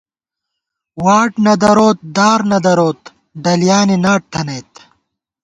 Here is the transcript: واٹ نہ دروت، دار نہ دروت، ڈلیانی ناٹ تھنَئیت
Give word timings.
واٹ 1.05 1.31
نہ 1.45 1.53
دروت، 1.61 1.97
دار 2.15 2.39
نہ 2.51 2.57
دروت، 2.65 2.99
ڈلیانی 3.43 3.97
ناٹ 4.03 4.21
تھنَئیت 4.33 4.71